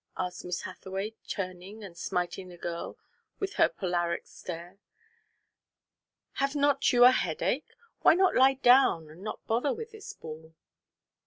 asked 0.17 0.43
Miss 0.43 0.63
Hathaway, 0.63 1.13
turning 1.27 1.83
and 1.83 1.95
smiting 1.95 2.47
the 2.49 2.57
girl 2.57 2.97
with 3.37 3.53
her 3.61 3.69
polaric 3.69 4.25
stare. 4.25 4.79
"Have 6.41 6.55
not 6.55 6.91
you 6.91 7.05
a 7.05 7.11
headache? 7.11 7.75
Why 7.99 8.15
not 8.15 8.33
lie 8.33 8.55
down 8.55 9.11
and 9.11 9.21
not 9.21 9.45
bother 9.45 9.75
with 9.75 9.91
this 9.91 10.11
ball?" 10.13 10.55